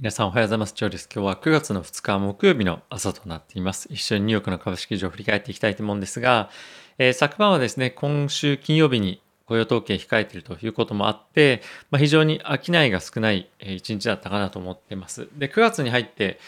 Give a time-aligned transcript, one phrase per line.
[0.00, 0.72] 皆さんおはようございます。
[0.74, 1.10] ジョーです。
[1.14, 3.86] 今日は9月の2日木曜日の朝となっています。
[3.92, 6.48] 一緒にニューヨークの株式市場を振り返っていきたいと思うんですが、
[6.96, 11.60] えー、昨晩はですね、今週金曜日に雇用統計控えているということもあって、
[11.90, 15.28] まあ、非常に商いが少ない一日だったかなと思っています。
[15.36, 16.40] で、9月に入って、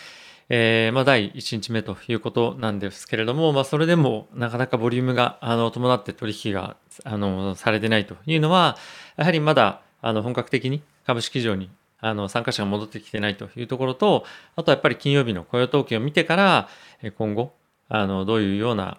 [0.48, 8.78] えー、まあ、第1日目ということなんですけれども、まあ、それでもなかなかボリュームがあの伴って取引があのされてないというのは、
[9.16, 11.68] やはりまだあの本格的に株式市場に
[12.02, 14.26] あの参加者が戻ってきてないというところと、
[14.56, 16.68] あとはやっぱり金曜日の雇用統計を見てから、
[17.16, 17.54] 今後、
[17.88, 18.98] あのどういうような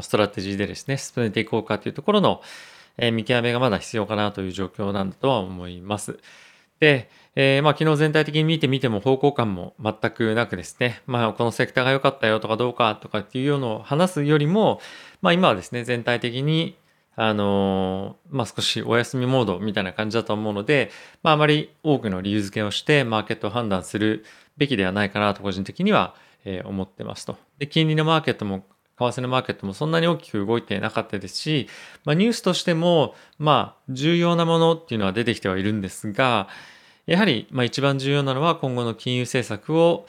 [0.00, 2.40] ストラテジーでですね、進めていこうかというところの
[3.12, 6.18] 見極めがまだ必要かなという状況なんだとは思います。
[6.80, 14.80] で、えー、まあ昨日全体的に見てみても方向感も全くなくですね、まあこのセクターが良かったよとかどうかとかっていうのを話すよりも、
[15.20, 16.76] まあ今はですね、全体的に
[17.14, 20.90] あのまあ、少しお休みモードみたいな感じだと思うので、
[21.22, 24.24] まあ、あまり多くの理由付けをしてマーケットを判断する
[24.56, 27.36] べきではないかなと個人的には、えー、思ってますと。
[27.58, 28.64] で、金利のマーケットも
[28.98, 31.68] 為替のマーケットもそんなに大きく動いてなかったですし、
[32.04, 36.48] まあ、ニュースとしても、まあ、重要なものっていうのは出てきてはいるんですが、
[37.06, 40.06] やはり、まあ、一番重要なのは今後の金融政策を、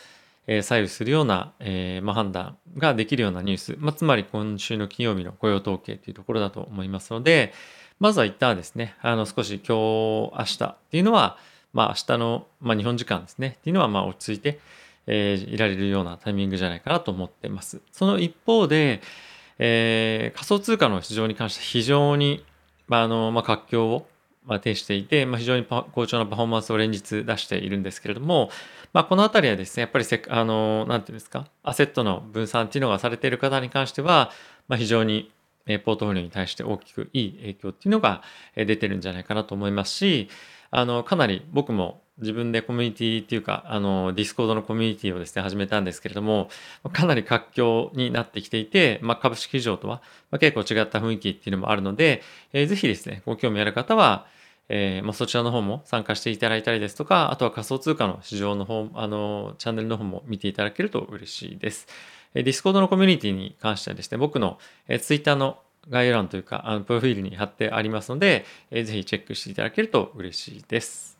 [0.47, 7.53] え左右するような、えま、判断ができるようなニュース、まあ、つまり今週の金曜日の雇用統計というところだと思いますので、
[7.99, 9.77] まずは一旦ですね、あの少し今
[10.29, 11.37] 日、明日っていうのは、
[11.71, 14.59] まあ明日の、まあ、日本時間ですね、っていうのはまあ落ち着いて、
[15.07, 17.81] えー、いられるようなタイミングじゃないかなと思っています。
[17.91, 19.01] その一方で、
[19.59, 22.43] えー、仮想通貨の市場に関して非常に、
[22.87, 24.07] まああのまあ、活況を
[24.45, 28.49] まあ、呈していて、まあ、非常に好調なパフォーマンスを連日出しているんですけれども、
[28.93, 34.31] まあ、この辺りはですね、やっぱりせあの、なんていうんですか、アセットの分散っていうのがされている方に関しては、
[34.67, 35.31] まあ、非常に
[35.65, 38.21] ポートフォリオに対して大きくいい影響っていうのが
[38.55, 40.29] 出てるんじゃないかなと思いますし、
[40.71, 46.49] あの、かなり僕も自分でコミュニティっていうか、あの、ディスコードのコミュニティをですね、始めたんですけれども、
[46.91, 52.21] かなり活況になってきていて、まあ、株式市場とは、まあ、結構違った雰囲気っていうのもあるので、
[52.53, 54.27] えー、ぜひですね、ご興味ある方は、
[54.69, 61.87] えー、まあ、そちらの方も参加していただいたりですとか、あとは仮想通貨の市場の方、あの、チャンネルの方も見ていただけると嬉しいです。
[62.35, 65.57] えー、ディスコードのコミュニティに関してはですね、僕の、えー、ツイッターの
[65.89, 71.17] 概要欄というか、あのプロフィールに貼ってありますので、えー、ぜひチェックしていただけると嬉しいです。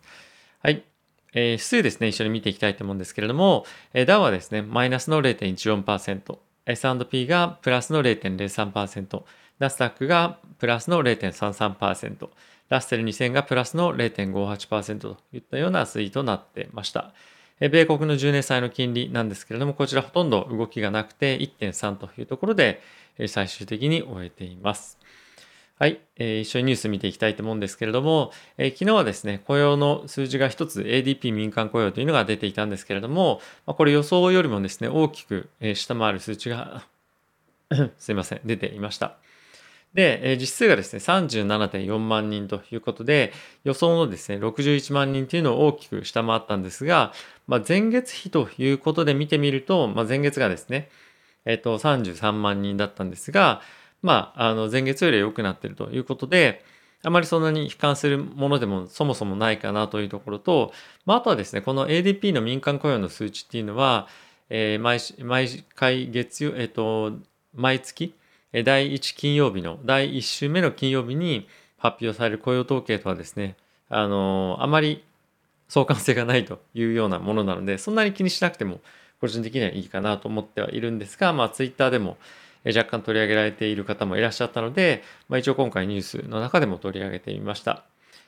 [0.61, 0.92] はい。
[1.33, 9.23] えー、指数ですね、一緒に見ていきたいと思うんですけれども、えー、ダウはですね、マイナスの0.14%、S&P がプラスの0.03%、
[9.59, 12.29] ナスダックがプラスの0.33%、
[12.69, 17.13] ラッセル2000がプラスの0.58%といったような推移となってました。
[17.59, 22.81] 米国の10年債の金利なんですけれども、こちらほとんど動きがなくて1.3というところで
[23.27, 24.97] 最終的に終えています。
[25.83, 36.85] はい、えー、一緒にニュース見ていきたいと思うんですけれども、えー、昨日はですね、雇用の数字が一つ ADP 民間雇用というのが出ていたんですけれども、まあ、これ予想よりもですね、大きく下回る数値が
[37.99, 39.17] すいません、出ていました。
[39.93, 43.33] で、え実数がですね、37.4万人ということで、
[43.65, 47.11] 予想のですね、61万人というのを大きく下回ったんですが、
[47.45, 50.89] まあ、前月比ということで見てみると、まあ、前月がですね、
[51.43, 53.61] えっと、33万人だったんですが、
[54.03, 56.63] まあ、あの、前月より良くなってるということで、
[57.03, 60.71] あまりそんなに悲観するものでもそもそもないかなというところと、
[61.05, 64.07] まあ、あとはですね、この ADP の民間雇用の数値っていうのは、
[64.49, 67.13] えー、毎毎回月曜、えっと、
[67.55, 68.13] 毎月、
[68.63, 71.47] 第1金曜日の第1週目の金曜日に
[71.77, 73.55] 発表される雇用統計とはですね、
[73.89, 75.03] あの、あまり
[75.67, 78.79] 相関性がないというようなものなので、そんなに気にしなくても
[79.19, 82.17] 個人的にはいいかなと思ってはいるんですが、まあ、ツイッターでも
[82.65, 87.83] 若干取り上げられている方もいらっしゃったので、まあ、一応今回ニュースの中でも取り上げてみました。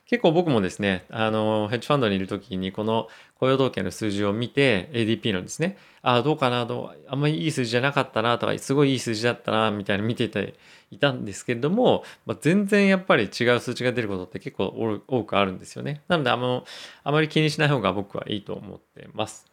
[0.08, 3.08] 結構僕もですね、あの、ヘッジファンドにいる時にこの
[3.40, 10.54] 雇用統計の数字を見て、ADP のですね、ああ、どうかな、どう、あんまりいい数字じゃなかったなとか、すごいいい数字だったな、みたいな見てて
[10.92, 16.04] いたんですけれども、まあ、全然やっぱり違う数値が出ることって結構多くあるんですよね。
[16.08, 16.66] なので、あの、
[17.04, 19.48] あまり気にしない方が僕はいいと思ってます。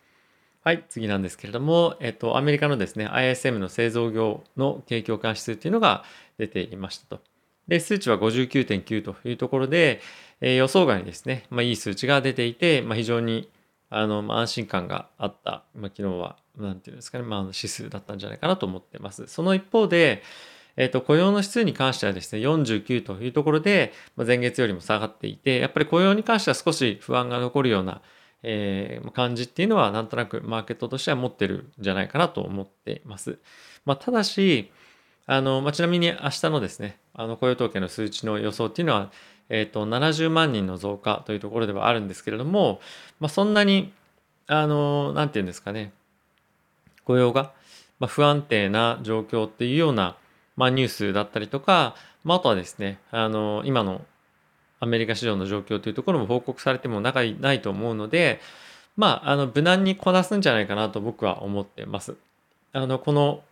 [0.65, 6.05] はい、次なんですけれども、えっと、アメリカのですね、ISM の製造業の景況感指数っていうのが
[6.39, 7.21] 出ていましたと。
[7.67, 10.01] で、数値は59.9というところで、
[10.41, 13.51] えー、予想外にですね、まあ、いい数値が出ていて、まあ、非常に
[13.91, 19.27] あの、まあ、安心感があった、まあ、昨日は、なんていうんですかね、まあ、指数だったんじゃないかなと思ってます。
[19.27, 20.23] その一方で、
[20.77, 28.01] えっ、ー、と、雇用の指数に関してはですね、49というところで、まあ、前月よりも下がっていて、やっぱり雇用に関しては少し不安が残るような、
[28.43, 33.39] えー、感じっていうのは、なんとなくマーケットとしては持ってるんじゃないかなと思ってます。
[33.85, 34.71] まあ、ただし、
[35.27, 39.11] あの、まあ、ちなみに明日のですね、あの雇用統計の数値の予想っていうのは、
[39.49, 42.81] えっ、ー、と、70万人の増加というところではあるんですけれども、
[43.21, 43.93] まあ、そんなに、
[44.47, 45.93] あの、なんて言うんですかね、
[47.05, 47.53] 雇用が、
[48.01, 50.17] まあ、不安定な状況っていうような、
[50.57, 51.95] まあ、ニュースだったりとか、
[52.25, 54.03] まあ、あとはですね、あの、今の
[54.83, 58.41] アメリカ市場の状況というところも報告されても長いないと思うので、
[58.97, 62.17] まあ、あの、無難にこなすんじゃないかなと僕は思ってます。
[62.73, 63.45] あの、この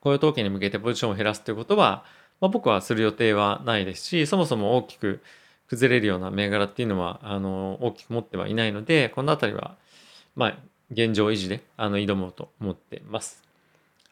[0.00, 2.04] 雇用統計に向けてポジションを減らすということは、
[2.42, 5.22] まあ、僕はする予定はないですし、そもそも大きく
[5.68, 9.76] 崩れるような銘柄っていうのは、あの、大きく持ってはいないので、このあたりは、
[10.36, 10.58] まあ、
[10.90, 13.43] 現状維持で、あの、挑もうと思ってます。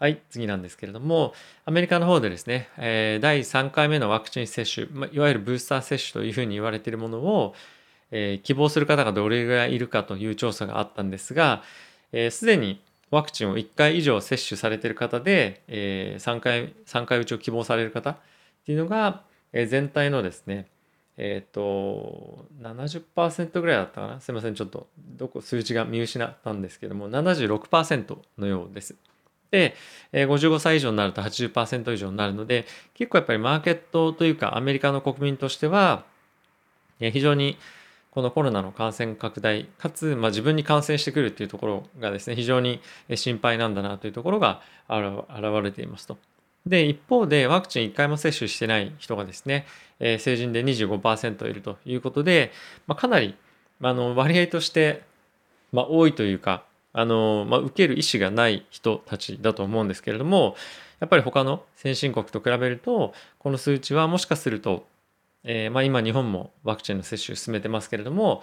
[0.02, 1.32] はい、次なんですけれども、
[1.64, 7.54] アメリカの方でですね、え、第3回目のワクチン接種、ま、いわゆるブースター接種というふうに言われているものを、
[8.10, 11.62] え、希望する方がどれぐらいいるかという調査があったんですが、
[12.10, 12.82] す、えー、で、に
[13.12, 18.16] ワクチンを1回以上接種されている方で、え、3回、3回打ちを希望される方っ
[18.66, 19.22] ていうのが、
[19.52, 20.66] え、全体のですね、
[21.16, 24.56] えっ、ー、と、70%ぐらいだったかなすいません。
[24.56, 28.96] ちょっと、どこ、数字が見失ったんですけども、76%のようです。
[29.52, 29.76] で、
[30.12, 36.04] 55歳以上になると80%以上になるので、結構やっぱりマーケットというか、アメリカの国民としては、
[36.98, 37.56] え非常に
[38.10, 42.80] このコロナの感染拡大、かつ、ま、自分に感染してくるっていうところがですね、非常に
[43.14, 46.16] 心配なんだなというところが現れていますと。
[46.66, 49.66] で、一方でワクチン1回も接種してない人がですね、
[49.98, 52.52] えー、成人で25%いるということで、
[52.86, 53.34] まあ、かなり、
[53.80, 55.02] まあの、割合として、
[55.72, 60.56] まあ、多いというか、あの、まあ、受ける意思がない人たちだと思うんですけれども、
[61.00, 64.86] やっぱり他の先進国と比べると、この数値はもしかすると、
[65.44, 68.42] えー、まあ、今日本もワクチンの接種進めてますけれども、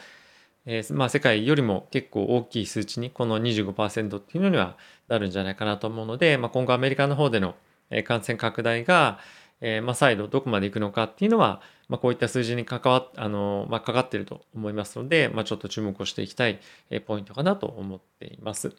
[0.66, 4.75] えー、まあ、世界よりも結構大きい数値にこの25%っていうのには
[5.07, 7.56] なるんじゃないかなと思うので、ま、今後アメリカの方での
[8.06, 9.19] 感染拡大が、
[9.61, 16.59] えー、まあ、再度どこまでいくのかっていうのは、まあ、こういった数字に関わあの、まあ、かかっていると思いますので、まあ、ちょっと注目をしていきたい
[17.06, 18.73] ポイントかなと思っています。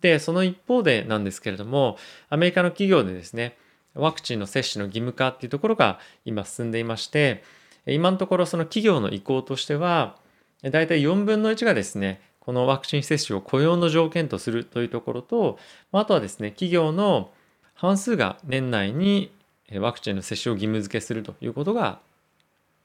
[0.00, 1.96] で、その一方でなんですけれども、
[2.28, 3.56] アメリカの企業でですね、
[3.94, 7.42] ワクチンの接種の義務化っていうところが今進んでいまして、
[7.86, 10.16] 今のところその企業の意向としては、
[10.62, 15.58] 大体4分の1がですね、このワクチン接種を雇用の条件とするというところと、
[15.92, 17.30] あとはですね、企業の
[17.74, 19.32] 半数が年内に
[19.74, 21.98] ワクチンの接種を義務付けするということが、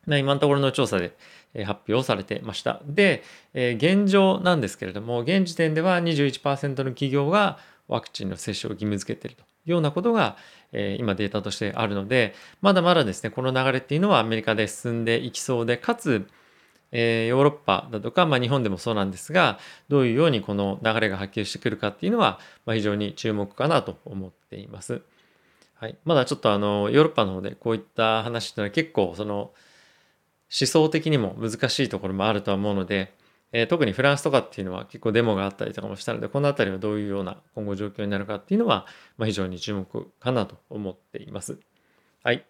[0.07, 1.15] 今のところの調査で
[1.65, 2.81] 発表されてました。
[2.85, 3.23] で、
[3.53, 10.37] 現状なんですけれども、現時点では21%の企業がワクチンの接種を義務付けているというようなことが
[10.71, 16.27] 今データとしてあるので、まだまだですね、この流れっていうのはアメリカで進んでいきそうで、かつ、
[16.91, 25.01] え、ヨーロッパだとか、まあ、日本でもそうなんですがどういうようにこの流れが波及してくるかっていうのは、まあ、非常に注目かなと思っています。
[25.81, 29.51] はい、まだちょっとあのヨーロッパの方でこういった話っていうのは結構その思
[30.67, 33.15] 想的にも難しいところもあるとは思うので、
[33.51, 38.85] えー、特にフランスとかっていうのは結構デモがあったりとかもしたのでこの辺りはどういうような今後状況になるかっていうのは、
[39.17, 41.57] まあ、非常に注目かなと思っています。
[42.21, 42.45] はい。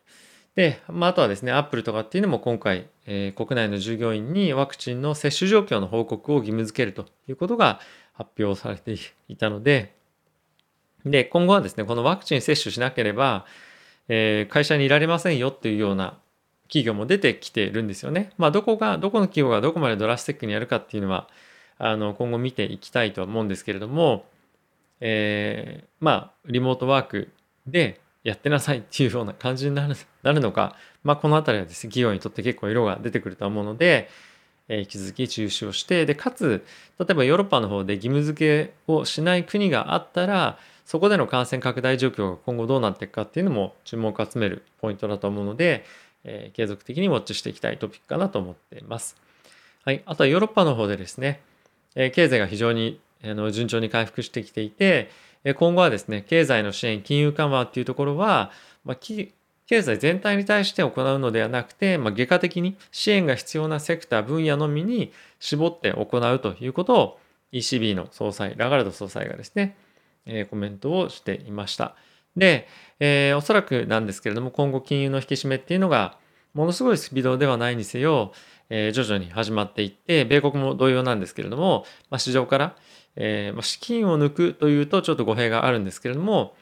[0.55, 7.79] で、まあ、あとはですね、アップルとかっていうのも今回、えー、国内の従業員にワクチンの接種状況の報告を義務付けるということが
[8.11, 8.97] 発表されて
[9.29, 9.95] いたので、
[11.05, 13.45] で、今後はですね、このワクチン接種しなければ、
[14.07, 16.17] えー、会社にいられませんよっていうような
[16.63, 18.31] 企業も出てきてるんですよね。
[18.37, 21.27] まあ、どこが、どこの企業がどこまでドラスティックにやるかっていうのは、
[21.77, 24.25] あの、今後見ていきたいとは思うんですけれども、
[24.99, 27.31] えー、まあ、リモートワーク
[27.67, 34.09] で、やってなさいっていうような感じになるなるのか、まあ、この辺りはですね、企業にとって結構色が出てくると思うので、
[34.67, 36.63] えー、引き続き中止をして、で、かつ、
[36.99, 45.85] 例えばヨーロッパの方で義務付けをしない国があったら、そこでの感染拡大状況が今後どうなっていくかっていうのも注目を集めるポイントだと思うので、
[46.23, 49.15] えー、継続的にウォッチしていきたいトピックかなと思っています。
[49.83, 50.01] はい。
[50.05, 51.41] あとはヨーロッパの方でですね、
[51.95, 55.09] えー、経済が非常にあの順調に回復してきていて、
[55.55, 58.51] 今後はですね、経済の支援、金融緩和っていうところは、
[58.85, 67.19] まあ、経済全体に対して行うのではなくて、まあ、外貨的に支援が必要なセクター、分野のみに絞って行うということを
[67.53, 69.75] ECB の総裁、ラガルド総裁がですね、
[70.25, 71.95] えー、コメントをしていました。
[72.35, 72.67] で、
[72.99, 76.17] えー、おそらくなんですけれども、今後金融の引き締めっていうのが、
[76.53, 78.33] ものすごいスピードではないにせよ、
[78.69, 82.75] えー、徐々に始まっていって、米国も同様なんですけれども、まあ、市場から、
[83.15, 86.55] えー、資金を抜くというとちょっと語弊があるんですけれども、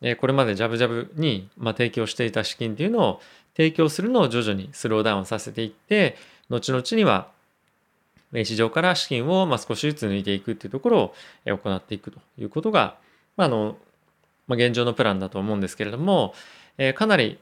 [0.00, 3.20] えー、これまでジャブジャブに、まあ、提供していた資金っていうのを
[3.56, 6.16] 提供するのを徐々にスローダウンさせていって、
[6.50, 7.28] 後々には
[8.44, 11.14] 市場から資金をま少しずつ抜いていくっていうところを
[11.46, 12.98] 行っていくということが、
[13.36, 13.76] まあ、あの、
[14.46, 16.34] まあ、現状のプランだと思うんですけれども、
[16.78, 17.38] えー、かなり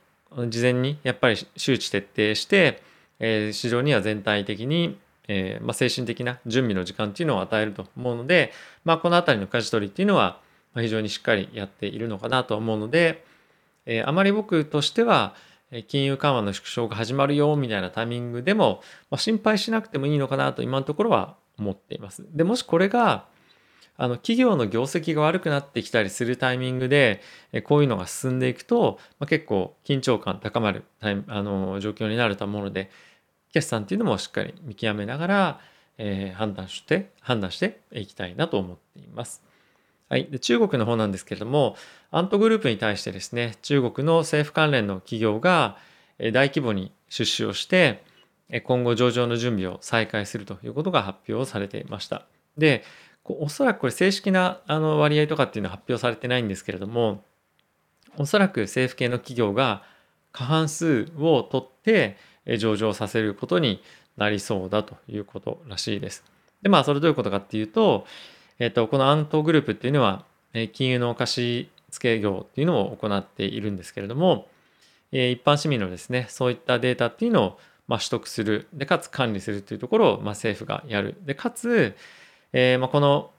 [0.49, 2.83] 事前にやっぱり周知徹底して、
[3.21, 4.99] えー、市場には全体的に
[5.29, 8.53] えー、まあ、精神的な準備の時間っていうのを与えると思うので、
[8.85, 10.41] まあ、この辺りの舵取りっていうのは
[10.75, 13.25] 非常にしっかりやっているのかなと思うので、
[13.87, 15.35] えー、あまり僕としては
[15.89, 22.25] 金融緩和の縮小が始まるよみたいなタイミングでも、まあ、心配しなくてもいいのかなと今のところは思っています。
[22.33, 23.27] でもしこれが
[23.97, 27.23] あの企業の業績が悪くなってきたりするタイミングで
[27.65, 32.91] こういうのが進んでいくと、まあ、結構緊張感高まるタイあの状況になると思うので
[33.53, 35.61] 決算っていうのもしっかり見極めながら、
[35.99, 39.43] えー、判断して判断していきたいなと思っています。
[40.09, 41.77] はい、で中国の方なんですけれども
[42.11, 45.77] アントグループに対してですね中国の政府関連の企業が
[46.19, 48.05] 大規模に出資をして
[48.65, 52.27] 今後上場の準備を再開するということが発表されていました。
[52.59, 52.85] で
[53.25, 57.25] おそらくこれ正式なあの割合とかっていうのは発表されてないんですけれども
[58.19, 59.83] おそらく政府系の企業が
[60.33, 62.17] 過半数を取って
[62.59, 63.83] 上場させることに
[64.17, 66.23] なりそうだということらしいです。
[66.63, 68.07] でまあそれどういうことかっていうと、
[68.59, 70.25] えっと、このアントグループっていうのは
[70.73, 74.49] 金融のお貸し付け業っていうのを行っているんですけれども
[75.11, 81.95] 一般市民のですねそういったデータっていうのをま取得するでかつ管理するというところをま政府がやるでかつ
[82.57, 83.33] えー、まあ、この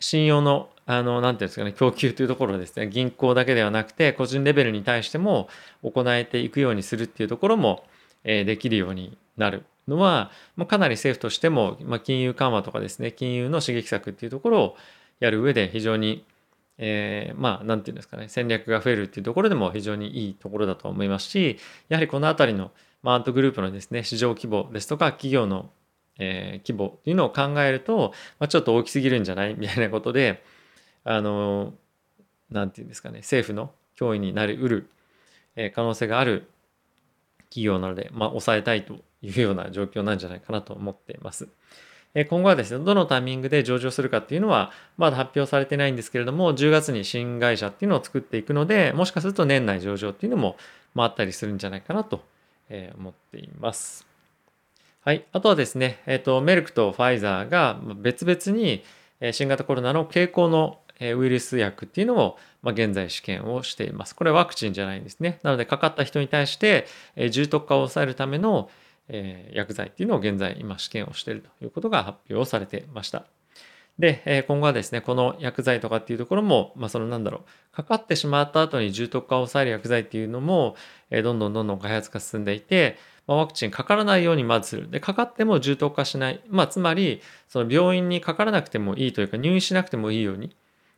[0.00, 5.48] 信用のあの、なんていうんですかね、供給というところですね、銀行だけではなくて、個人レベルに対しても
[5.82, 7.84] 行えていくようにするっていうところも、
[8.22, 14.76] えー、できるようになるのは、まあ、かなり政府としても、まあ、金融緩和とかですね、金融の刺激策っていうところを
[15.18, 16.24] やる上で非常に、
[16.78, 21.58] えー、まあ、なんていうんですかね、戦略が増えるっていうところでも非常にいいところだと思いますし、
[21.88, 22.70] やはりこのあたりの、
[23.02, 25.70] まあ、アントグループのですね、市場規模ですとか、企業の
[26.18, 29.54] えー、規模っていうのを考えると、まあ、ちょっと大きすぎるんじゃない？
[29.58, 30.42] みたいなことで
[31.04, 31.74] あの
[32.50, 34.88] 何て言うんですかね政府の脅威になりうる、
[35.56, 36.46] えー、可能性がある
[37.50, 41.48] 企業なので、まあ、抑えたいというような状況なんじゃないかなと思っています
[42.16, 42.24] え。
[42.24, 50.56] 今後はですね、どのタイミングで上場するかっていうのは、まだ発表されてないんですけれども、10月に新会社っていうのを作っていくので、もしかすると年内上場っていうのも、
[50.94, 52.24] まあ、あったりするんじゃないかなと
[52.98, 54.06] 思っています。
[55.06, 55.24] はい。
[55.30, 58.82] あとはですね、えっ、と、メルクとファイザーが別々に
[59.32, 64.16] 新型コロナの経口のウイルス薬っていうのを、ま現在試験をしています。
[64.16, 65.38] これはワクチンじゃないんですね。
[65.44, 66.88] なので、かかった人に対して、
[67.30, 68.68] 重篤化を抑えるための、
[69.52, 73.26] 薬剤っていうのを現在今試験をしているということが発表されてました。
[74.00, 80.74] で、今後はですね、この薬剤とかっていうところも、まあ、そのなんだろう、かかってしまった後に重篤化を抑える薬剤っていうのも、
[81.12, 84.88] どんどんどんどん開発が進んでいて、まあ、ワクチンかからないようにまず。
[84.90, 86.40] で、かかっても重篤化しない。
[86.48, 90.56] まあ、つまり、その病院にかからなくてもいいというか、入院しなくてもいいように、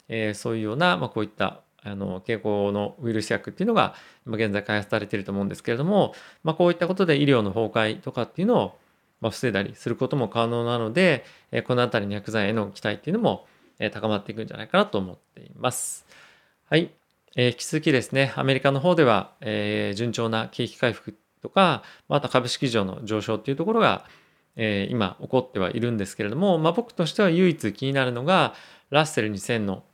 [0.09, 3.95] えー、そういうような、まあ、こういったあの傾向のウイルス薬っていうのが
[4.27, 8.79] 現在開発されていると思うんですけれども、まあ、こういったことで医療の崩壊とかっていうのを
[9.21, 13.47] ま防いだりすることも可能なので、えこの辺りの薬剤への期待っていうのも、
[13.81, 16.07] え高まっていくんじゃないかなと思っています。
[16.69, 16.91] はい。
[17.37, 24.05] えー、引き続きですね、アメリカの方では、えー、順調な景気回復とか、また株式市場の上昇っていうところが、
[24.59, 28.55] え、今起こってはいるんですけれども、まあ、僕としては唯一気になるのが
[28.91, 29.85] ラッセル2000の、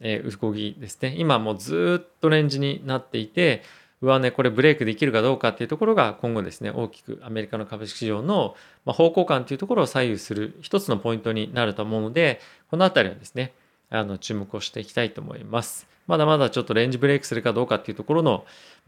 [0.00, 3.62] えー、動きですね今もうずっとレンジになっていて
[4.00, 8.54] 上値、ね、これブレイクできるかどうかっていうところが今後ですね大きくアメリカの株式市場の
[8.86, 13.52] 方向感というところを左右する一つのポイントになると思うのでこの辺りはですね
[13.90, 15.93] あの注目をしていきたいと思います。
[16.06, 18.44] まだまだちょっとレンジブレイクするかどうかっていうところの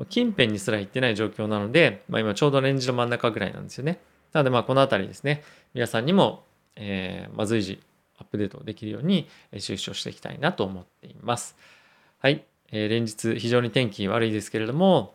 [0.08, 3.99] 近辺にすら行ってない状況なので、まあ、今ちょうどレンジの真ん中ぐらいなんですよね。
[4.32, 5.42] なのでまあこの辺りですね、
[5.73, 6.44] 皆さんにも、
[6.76, 7.80] えー、ま随時
[8.18, 11.56] アップデートできるように収集をしていきたいなと思っています。
[12.18, 12.44] はい。
[12.73, 15.14] えー、連日非常に天気悪いですけれども、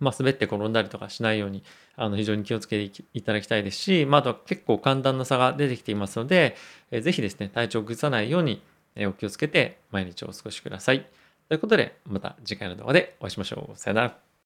[0.00, 1.62] まあ、滑って転んだりとかしないように
[1.96, 6.56] あの非常に気をつけていただきたいですし、まあ、あとは結構寒暖の差が出てきていますので、
[6.90, 8.62] えー、ぜひですね体調を崩さないように
[8.96, 11.06] お気をつけて毎日お過ごしください。
[11.48, 13.78] ということで、また次回の動画でお会いしましょう。
[13.78, 14.29] さよなら。